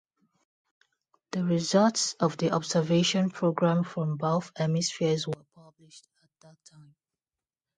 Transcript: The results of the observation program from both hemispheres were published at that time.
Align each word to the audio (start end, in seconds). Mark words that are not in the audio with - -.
The 1.31 1.43
results 1.43 2.15
of 2.19 2.35
the 2.37 2.53
observation 2.53 3.29
program 3.29 3.83
from 3.83 4.17
both 4.17 4.51
hemispheres 4.55 5.27
were 5.27 5.45
published 5.53 6.07
at 6.23 6.29
that 6.41 6.57
time. 6.65 6.95